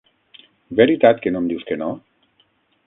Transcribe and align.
-Veritat 0.79 1.21
que 1.25 1.35
no 1.35 1.43
em 1.43 1.53
dius 1.53 1.69
que 1.69 1.81
no? 1.85 1.91